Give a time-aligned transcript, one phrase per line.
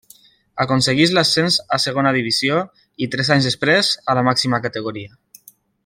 [0.63, 2.57] Aconsegueix l'ascens a Segona Divisió,
[3.07, 5.17] i tres anys després, a la màxima categoria.